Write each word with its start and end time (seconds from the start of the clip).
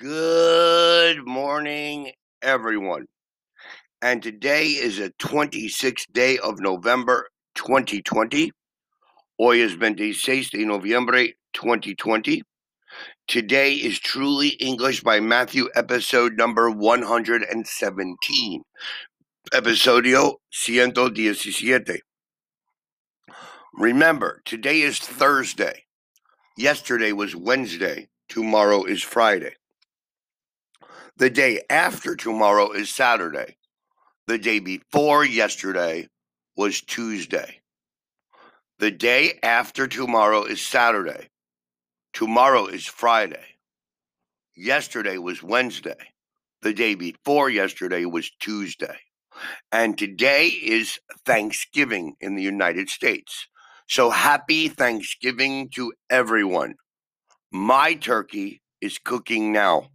Good 0.00 1.24
morning, 1.24 2.10
everyone. 2.42 3.06
And 4.02 4.20
today 4.20 4.66
is 4.66 4.98
the 4.98 5.12
26th 5.20 6.12
day 6.12 6.36
of 6.38 6.58
November 6.58 7.28
2020. 7.54 8.50
Hoy 9.38 9.60
es 9.60 9.76
26 9.76 10.50
de 10.50 10.64
noviembre 10.64 11.34
2020. 11.52 12.42
Today 13.28 13.74
is 13.74 14.00
Truly 14.00 14.48
English 14.58 15.04
by 15.04 15.20
Matthew, 15.20 15.68
episode 15.76 16.36
number 16.36 16.72
117. 16.72 18.62
Episodio 19.52 20.34
117. 20.50 22.00
Remember, 23.74 24.42
today 24.44 24.80
is 24.80 24.98
Thursday. 24.98 25.84
Yesterday 26.56 27.12
was 27.12 27.36
Wednesday. 27.36 28.08
Tomorrow 28.28 28.82
is 28.86 29.00
Friday. 29.00 29.54
The 31.16 31.30
day 31.30 31.62
after 31.70 32.16
tomorrow 32.16 32.72
is 32.72 32.90
Saturday. 32.90 33.56
The 34.26 34.36
day 34.36 34.58
before 34.58 35.24
yesterday 35.24 36.08
was 36.56 36.80
Tuesday. 36.80 37.60
The 38.80 38.90
day 38.90 39.38
after 39.40 39.86
tomorrow 39.86 40.42
is 40.42 40.60
Saturday. 40.60 41.28
Tomorrow 42.14 42.66
is 42.66 42.84
Friday. 42.84 43.44
Yesterday 44.56 45.18
was 45.18 45.40
Wednesday. 45.40 45.94
The 46.62 46.74
day 46.74 46.96
before 46.96 47.48
yesterday 47.48 48.06
was 48.06 48.32
Tuesday. 48.40 48.98
And 49.70 49.96
today 49.96 50.46
is 50.48 50.98
Thanksgiving 51.24 52.14
in 52.20 52.34
the 52.34 52.42
United 52.42 52.88
States. 52.88 53.46
So 53.88 54.10
happy 54.10 54.66
Thanksgiving 54.66 55.68
to 55.76 55.92
everyone. 56.10 56.74
My 57.52 57.94
turkey 57.94 58.62
is 58.80 58.98
cooking 58.98 59.52
now. 59.52 59.90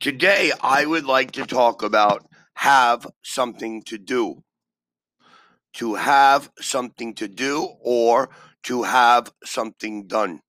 Today, 0.00 0.50
I 0.62 0.86
would 0.86 1.04
like 1.04 1.32
to 1.32 1.44
talk 1.44 1.82
about 1.82 2.24
have 2.54 3.06
something 3.22 3.82
to 3.82 3.98
do. 3.98 4.42
To 5.74 5.96
have 5.96 6.50
something 6.58 7.12
to 7.16 7.28
do 7.28 7.68
or 7.82 8.30
to 8.62 8.84
have 8.84 9.30
something 9.44 10.06
done. 10.06 10.40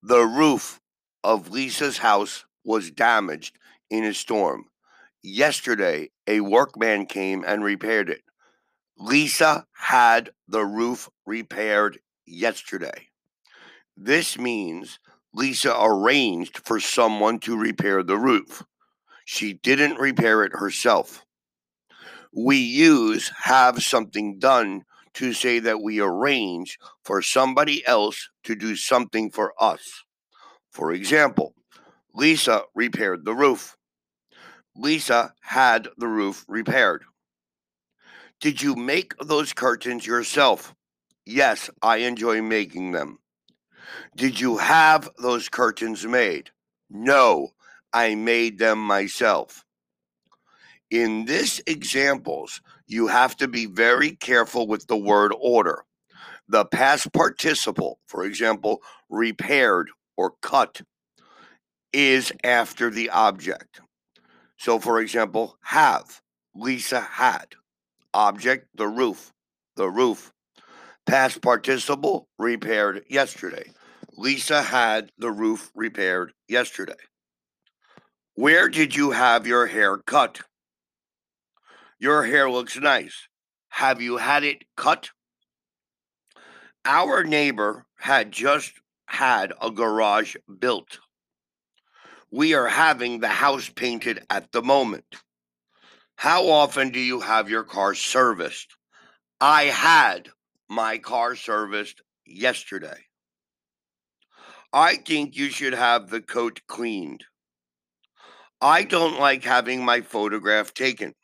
The 0.00 0.22
roof 0.22 0.80
of 1.24 1.50
Lisa's 1.50 1.98
house 1.98 2.44
was 2.62 2.92
damaged 2.92 3.58
in 3.90 4.04
a 4.04 4.14
storm. 4.14 4.66
Yesterday, 5.20 6.10
a 6.28 6.38
workman 6.38 7.06
came 7.06 7.42
and 7.44 7.64
repaired 7.64 8.10
it. 8.10 8.22
Lisa 8.96 9.66
had 9.72 10.30
the 10.46 10.64
roof 10.64 11.10
repaired 11.26 11.98
yesterday. 12.26 13.08
This 13.96 14.38
means 14.38 15.00
Lisa 15.34 15.76
arranged 15.80 16.58
for 16.64 16.78
someone 16.78 17.40
to 17.40 17.58
repair 17.58 18.04
the 18.04 18.16
roof. 18.16 18.62
She 19.24 19.54
didn't 19.54 19.98
repair 19.98 20.44
it 20.44 20.52
herself. 20.54 21.24
We 22.32 22.56
use 22.56 23.32
have 23.42 23.82
something 23.82 24.38
done 24.38 24.84
to 25.14 25.32
say 25.32 25.58
that 25.60 25.82
we 25.82 26.00
arrange 26.00 26.78
for 27.04 27.20
somebody 27.20 27.86
else 27.86 28.28
to 28.44 28.54
do 28.54 28.76
something 28.76 29.30
for 29.30 29.52
us. 29.60 30.04
For 30.70 30.92
example, 30.92 31.54
Lisa 32.14 32.62
repaired 32.74 33.24
the 33.24 33.34
roof. 33.34 33.76
Lisa 34.76 35.34
had 35.40 35.88
the 35.96 36.08
roof 36.08 36.44
repaired. 36.48 37.04
Did 38.40 38.62
you 38.62 38.76
make 38.76 39.16
those 39.18 39.52
curtains 39.52 40.06
yourself? 40.06 40.74
Yes, 41.24 41.70
I 41.82 41.98
enjoy 41.98 42.42
making 42.42 42.92
them. 42.92 43.18
Did 44.16 44.40
you 44.40 44.56
have 44.58 45.08
those 45.18 45.48
curtains 45.48 46.04
made? 46.06 46.50
No, 46.90 47.50
I 47.92 48.14
made 48.14 48.58
them 48.58 48.78
myself. 48.78 49.64
In 50.90 51.24
this 51.24 51.60
examples, 51.66 52.60
you 52.86 53.06
have 53.06 53.36
to 53.36 53.48
be 53.48 53.66
very 53.66 54.12
careful 54.12 54.66
with 54.66 54.86
the 54.86 54.96
word 54.96 55.32
order. 55.40 55.84
The 56.48 56.64
past 56.66 57.12
participle, 57.12 57.98
for 58.06 58.24
example, 58.24 58.82
repaired 59.08 59.88
or 60.16 60.34
cut, 60.42 60.82
is 61.92 62.32
after 62.44 62.90
the 62.90 63.10
object. 63.10 63.80
So, 64.58 64.78
for 64.78 65.00
example, 65.00 65.56
have, 65.62 66.20
Lisa 66.54 67.00
had. 67.00 67.54
Object, 68.12 68.68
the 68.74 68.86
roof, 68.86 69.32
the 69.76 69.88
roof. 69.88 70.32
Past 71.06 71.42
participle, 71.42 72.28
repaired 72.38 73.04
yesterday. 73.08 73.70
Lisa 74.16 74.62
had 74.62 75.10
the 75.18 75.30
roof 75.30 75.72
repaired 75.74 76.32
yesterday. 76.48 76.94
Where 78.34 78.68
did 78.68 78.94
you 78.94 79.10
have 79.10 79.46
your 79.46 79.66
hair 79.66 79.98
cut? 79.98 80.40
Your 81.98 82.24
hair 82.24 82.48
looks 82.48 82.78
nice. 82.78 83.28
Have 83.70 84.00
you 84.00 84.18
had 84.18 84.44
it 84.44 84.64
cut? 84.76 85.10
Our 86.84 87.24
neighbor 87.24 87.86
had 87.96 88.30
just 88.30 88.74
had 89.06 89.52
a 89.60 89.70
garage 89.70 90.36
built. 90.60 90.98
We 92.30 92.54
are 92.54 92.68
having 92.68 93.18
the 93.18 93.28
house 93.28 93.68
painted 93.68 94.24
at 94.30 94.52
the 94.52 94.62
moment. 94.62 95.16
How 96.16 96.48
often 96.48 96.90
do 96.90 97.00
you 97.00 97.20
have 97.20 97.50
your 97.50 97.64
car 97.64 97.94
serviced? 97.94 98.76
I 99.40 99.64
had 99.64 100.28
my 100.68 100.98
car 100.98 101.34
serviced 101.34 102.02
yesterday. 102.24 103.06
I 104.74 104.96
think 104.96 105.36
you 105.36 105.50
should 105.50 105.72
have 105.72 106.10
the 106.10 106.20
coat 106.20 106.60
cleaned. 106.66 107.22
I 108.60 108.82
don't 108.82 109.20
like 109.20 109.44
having 109.44 109.84
my 109.84 110.00
photograph 110.00 110.74
taken. 110.74 111.14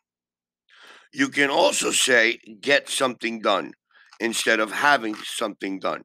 You 1.12 1.30
can 1.30 1.50
also 1.50 1.90
say 1.90 2.38
get 2.60 2.88
something 2.88 3.40
done 3.40 3.72
instead 4.20 4.60
of 4.60 4.70
having 4.70 5.16
something 5.16 5.80
done, 5.80 6.04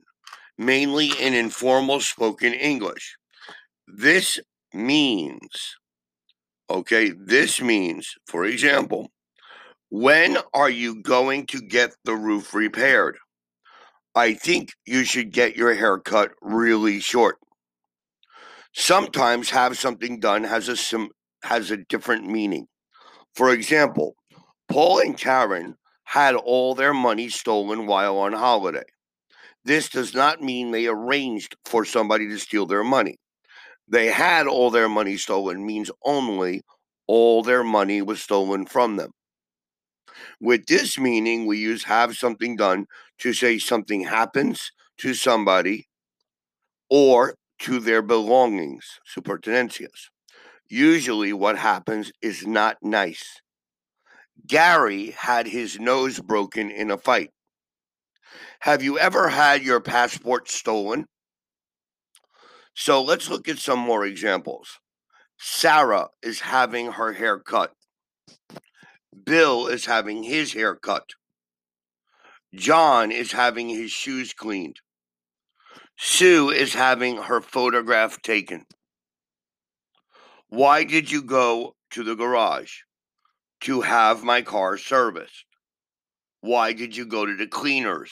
mainly 0.57 1.11
in 1.19 1.35
informal 1.35 2.00
spoken 2.00 2.51
English. 2.51 3.16
This 3.88 4.39
means, 4.73 5.75
okay, 6.67 7.11
this 7.16 7.61
means, 7.61 8.11
for 8.25 8.45
example, 8.45 9.11
when 9.89 10.39
are 10.55 10.72
you 10.72 11.03
going 11.03 11.45
to 11.47 11.61
get 11.61 11.95
the 12.05 12.16
roof 12.16 12.55
repaired? 12.55 13.17
I 14.16 14.34
think 14.34 14.72
you 14.86 15.03
should 15.03 15.31
get 15.31 15.56
your 15.56 15.76
hair 15.76 16.00
cut 16.00 16.31
really 16.42 17.00
short. 17.00 17.38
Sometimes 18.76 19.50
have 19.50 19.78
something 19.78 20.20
done 20.20 20.44
has 20.44 20.68
a 20.70 20.78
sim- 20.78 21.09
has 21.44 21.72
a 21.72 21.78
different 21.78 22.28
meaning. 22.28 22.68
For 23.36 23.52
example, 23.52 24.16
Paul 24.70 25.00
and 25.00 25.18
Karen 25.18 25.78
had 26.06 26.36
all 26.36 26.76
their 26.76 26.94
money 26.94 27.30
stolen 27.30 27.88
while 27.88 28.18
on 28.18 28.34
holiday. 28.34 28.86
This 29.66 29.90
does 29.90 30.14
not 30.14 30.42
mean 30.42 30.72
they 30.72 30.88
arranged 30.88 31.56
for 31.66 31.86
somebody 31.86 32.28
to 32.30 32.40
steal 32.40 32.66
their 32.68 32.84
money. 32.84 33.18
They 33.88 34.08
had 34.08 34.47
all 34.47 34.72
their 34.72 34.90
money 34.90 35.18
stolen 35.18 35.66
means 35.66 35.92
only 36.06 36.64
all 37.08 37.44
their 37.44 37.64
money 37.64 38.02
was 38.03 38.22
stolen 38.22 38.68
from 38.68 38.97
them. 38.97 39.12
With 40.40 40.66
this 40.68 40.98
meaning, 40.98 41.46
we 41.46 41.58
use 41.58 41.84
have 41.86 42.18
something 42.18 42.56
done 42.56 42.88
to 43.20 43.34
say 43.34 43.58
something 43.58 44.02
happens 44.02 44.72
to 44.98 45.14
somebody 45.14 45.88
or 46.90 47.36
to 47.59 47.80
their 47.80 48.02
belongings, 48.02 49.00
su. 49.06 49.22
Usually, 50.68 51.34
what 51.34 51.58
happens 51.58 52.12
is 52.22 52.46
not 52.46 52.78
nice. 52.81 53.42
Gary 54.48 55.12
had 55.12 55.48
his 55.48 55.80
nose 55.80 56.20
broken 56.20 56.70
in 56.70 56.92
a 56.92 56.97
fight. 56.97 57.32
Have 58.59 58.84
you 58.84 59.00
ever 59.00 59.30
had 59.30 59.64
your 59.64 59.80
passport 59.80 60.50
stolen? 60.50 61.06
So 62.74 63.02
let's 63.02 63.30
look 63.30 63.47
at 63.47 63.59
some 63.59 63.80
more 63.80 64.06
examples. 64.06 64.79
Sarah 65.38 66.09
is 66.22 66.41
having 66.41 66.91
her 66.91 67.14
hair 67.14 67.40
cut. 67.40 67.73
Bill 69.23 69.67
is 69.67 69.85
having 69.85 70.23
his 70.23 70.53
hair 70.53 70.76
cut. 70.76 71.12
John 72.53 73.12
is 73.12 73.32
having 73.32 73.70
his 73.70 73.91
shoes 73.91 74.34
cleaned. 74.34 74.82
Sue 75.97 76.50
is 76.50 76.73
having 76.73 77.17
her 77.17 77.40
photograph 77.40 78.22
taken. 78.22 78.66
Why 80.50 80.84
did 80.84 81.12
you 81.12 81.22
go 81.22 81.76
to 81.91 82.03
the 82.03 82.16
garage? 82.16 82.79
To 83.62 83.82
have 83.82 84.23
my 84.23 84.41
car 84.41 84.78
serviced. 84.78 85.46
Why 86.41 86.73
did 86.73 86.96
you 86.96 87.06
go 87.06 87.26
to 87.26 87.35
the 87.35 87.47
cleaners? 87.47 88.11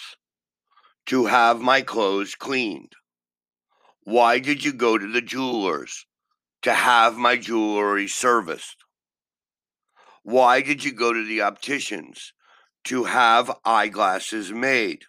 To 1.07 1.25
have 1.25 1.59
my 1.59 1.81
clothes 1.81 2.35
cleaned. 2.35 2.93
Why 4.03 4.39
did 4.39 4.63
you 4.63 4.73
go 4.73 4.97
to 4.97 5.11
the 5.11 5.21
jewelers? 5.21 6.05
To 6.63 6.73
have 6.73 7.17
my 7.17 7.37
jewelry 7.37 8.07
serviced. 8.07 8.82
Why 10.23 10.61
did 10.61 10.83
you 10.83 10.93
go 10.93 11.13
to 11.13 11.25
the 11.25 11.41
opticians? 11.41 12.33
To 12.85 13.05
have 13.05 13.51
eyeglasses 13.63 14.51
made. 14.51 15.03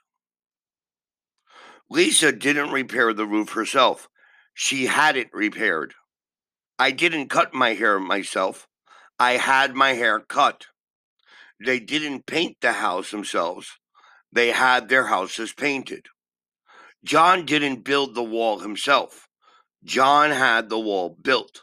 Lisa 1.90 2.32
didn't 2.32 2.72
repair 2.72 3.12
the 3.12 3.26
roof 3.26 3.52
herself. 3.52 4.08
She 4.52 4.87
had 4.87 5.16
it 5.16 5.28
repaired. 5.32 5.94
I 6.78 6.90
didn't 6.90 7.28
cut 7.28 7.55
my 7.55 7.75
hair 7.75 7.99
myself. 8.00 8.69
I 9.19 9.32
had 9.32 9.75
my 9.75 9.93
hair 9.93 10.20
cut. 10.20 10.66
They 11.64 11.78
didn't 11.78 12.26
paint 12.26 12.56
the 12.61 12.72
house 12.72 13.11
themselves. 13.11 13.70
They 14.32 14.50
had 14.50 14.88
their 14.88 15.06
houses 15.06 15.52
painted. 15.52 16.06
John 17.05 17.44
didn't 17.44 17.84
build 17.84 18.14
the 18.14 18.25
wall 18.25 18.58
himself. 18.58 19.28
John 19.84 20.31
had 20.31 20.69
the 20.69 20.81
wall 20.81 21.16
built. 21.22 21.62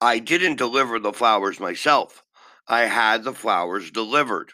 I 0.00 0.18
didn't 0.18 0.56
deliver 0.56 0.98
the 0.98 1.12
flowers 1.12 1.60
myself. 1.60 2.24
I 2.70 2.82
had 2.82 3.24
the 3.24 3.34
flowers 3.34 3.90
delivered. 3.90 4.52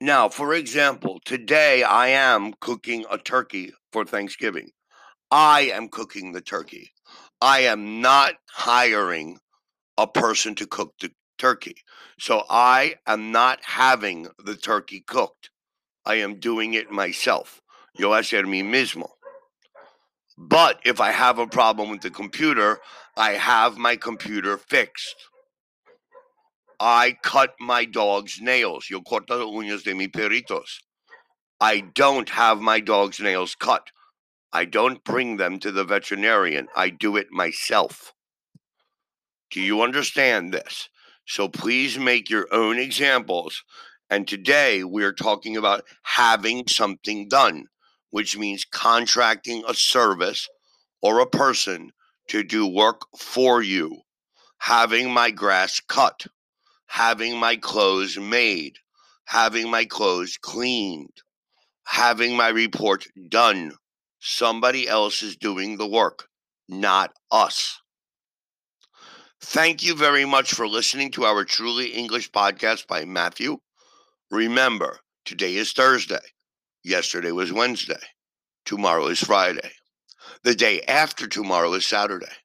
Now, 0.00 0.28
for 0.28 0.52
example, 0.54 1.20
today 1.24 1.84
I 1.84 2.08
am 2.08 2.52
cooking 2.60 3.04
a 3.08 3.16
turkey 3.16 3.72
for 3.92 4.04
Thanksgiving. 4.04 4.70
I 5.30 5.70
am 5.72 5.88
cooking 5.88 6.32
the 6.32 6.40
turkey. 6.40 6.90
I 7.40 7.60
am 7.60 8.00
not 8.00 8.34
hiring 8.50 9.38
a 9.96 10.08
person 10.08 10.56
to 10.56 10.66
cook 10.66 10.94
the 11.00 11.12
turkey. 11.38 11.76
So 12.18 12.42
I 12.50 12.96
am 13.06 13.30
not 13.30 13.60
having 13.62 14.26
the 14.44 14.56
turkey 14.56 15.04
cooked. 15.06 15.50
I 16.04 16.16
am 16.16 16.40
doing 16.40 16.74
it 16.74 16.90
myself. 16.90 17.60
Yo 17.96 18.10
hacer 18.10 18.44
mi 18.48 18.64
mismo. 18.64 19.10
But 20.36 20.80
if 20.84 21.00
I 21.00 21.12
have 21.12 21.38
a 21.38 21.46
problem 21.46 21.88
with 21.88 22.00
the 22.00 22.10
computer, 22.10 22.80
I 23.16 23.34
have 23.34 23.78
my 23.78 23.94
computer 23.94 24.56
fixed. 24.58 25.14
I 26.84 27.16
cut 27.22 27.54
my 27.60 27.84
dog's 27.84 28.40
nails. 28.40 28.90
Yo 28.90 29.02
corto 29.02 29.38
las 29.38 29.46
uñas 29.46 29.84
de 29.84 29.94
mi 29.94 30.08
perritos. 30.08 30.80
I 31.60 31.78
don't 31.78 32.28
have 32.30 32.60
my 32.60 32.80
dog's 32.80 33.20
nails 33.20 33.54
cut. 33.54 33.92
I 34.52 34.64
don't 34.64 35.04
bring 35.04 35.36
them 35.36 35.60
to 35.60 35.70
the 35.70 35.84
veterinarian. 35.84 36.66
I 36.74 36.90
do 36.90 37.16
it 37.16 37.28
myself. 37.30 38.12
Do 39.52 39.60
you 39.60 39.80
understand 39.80 40.52
this? 40.52 40.88
So 41.24 41.48
please 41.48 42.00
make 42.00 42.28
your 42.28 42.52
own 42.52 42.80
examples. 42.80 43.62
And 44.10 44.26
today 44.26 44.82
we're 44.82 45.12
talking 45.12 45.56
about 45.56 45.84
having 46.02 46.66
something 46.66 47.28
done, 47.28 47.66
which 48.10 48.36
means 48.36 48.64
contracting 48.64 49.62
a 49.68 49.74
service 49.74 50.48
or 51.00 51.20
a 51.20 51.28
person 51.28 51.92
to 52.30 52.42
do 52.42 52.66
work 52.66 53.02
for 53.16 53.62
you, 53.62 54.00
having 54.58 55.12
my 55.12 55.30
grass 55.30 55.78
cut, 55.78 56.26
having 56.92 57.38
my 57.38 57.56
clothes 57.56 58.18
made, 58.18 58.76
having 59.24 59.70
my 59.70 59.82
clothes 59.82 60.36
cleaned, 60.42 61.22
having 61.86 62.36
my 62.36 62.50
report 62.50 63.06
done. 63.30 63.72
Somebody 64.20 64.86
else 64.86 65.22
is 65.22 65.36
doing 65.36 65.78
the 65.78 65.86
work, 65.86 66.28
not 66.68 67.14
us. 67.30 67.80
Thank 69.40 69.82
you 69.82 69.94
very 69.94 70.26
much 70.26 70.52
for 70.52 70.68
listening 70.68 71.10
to 71.12 71.24
our 71.24 71.46
Truly 71.46 71.86
English 71.94 72.30
podcast 72.30 72.86
by 72.86 73.06
Matthew. 73.06 73.56
Remember, 74.30 74.98
today 75.24 75.56
is 75.56 75.72
Thursday. 75.72 76.20
Yesterday 76.84 77.32
was 77.32 77.54
Wednesday. 77.54 78.02
Tomorrow 78.66 79.06
is 79.06 79.20
Friday. 79.20 79.72
The 80.44 80.54
day 80.54 80.82
after 80.82 81.26
tomorrow 81.26 81.72
is 81.72 81.86
Saturday. 81.86 82.36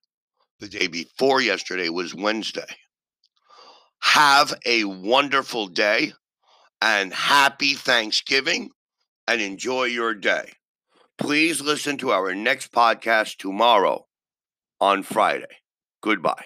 The 0.62 0.70
day 0.70 0.88
before 0.88 1.42
yesterday 1.42 1.90
was 1.90 2.16
Wednesday. 2.16 2.78
Have 4.02 4.54
a 4.66 4.86
wonderful 4.86 5.68
day 5.68 6.14
and 6.82 7.14
happy 7.14 7.74
Thanksgiving 7.76 8.72
and 9.28 9.42
enjoy 9.42 9.86
your 9.86 10.14
day. 10.14 10.54
Please 11.18 11.62
listen 11.62 11.98
to 12.00 12.12
our 12.12 12.36
next 12.36 12.72
podcast 12.72 13.38
tomorrow 13.38 14.08
on 14.80 15.04
Friday. 15.04 15.58
Goodbye. 16.02 16.46